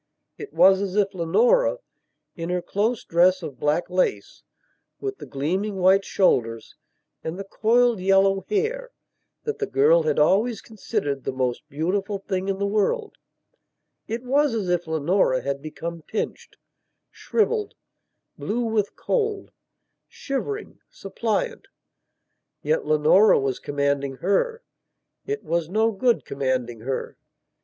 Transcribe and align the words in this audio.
It 0.39 0.51
was 0.51 0.81
as 0.81 0.95
if 0.95 1.13
Leonora, 1.13 1.77
in 2.35 2.49
her 2.49 2.63
close 2.63 3.03
dress 3.05 3.43
of 3.43 3.59
black 3.59 3.87
lace, 3.87 4.41
with 4.99 5.19
the 5.19 5.27
gleaming 5.27 5.75
white 5.75 6.03
shoulders 6.03 6.73
and 7.23 7.37
the 7.37 7.43
coiled 7.43 7.99
yellow 7.99 8.43
hair 8.49 8.89
that 9.43 9.59
the 9.59 9.67
girl 9.67 10.01
had 10.01 10.17
always 10.17 10.59
considered 10.59 11.23
the 11.23 11.31
most 11.31 11.69
beautiful 11.69 12.17
thing 12.17 12.47
in 12.47 12.57
the 12.57 12.65
worldit 12.65 13.13
was 14.23 14.55
as 14.55 14.69
if 14.69 14.87
Leonora 14.87 15.43
had 15.43 15.61
become 15.61 16.01
pinched, 16.01 16.57
shrivelled, 17.11 17.75
blue 18.39 18.63
with 18.63 18.95
cold, 18.95 19.51
shivering, 20.07 20.79
suppliant. 20.89 21.67
Yet 22.63 22.87
Leonora 22.87 23.37
was 23.39 23.59
commanding 23.59 24.15
her. 24.15 24.63
It 25.27 25.43
was 25.43 25.69
no 25.69 25.91
good 25.91 26.25
commanding 26.25 26.79
her. 26.79 27.17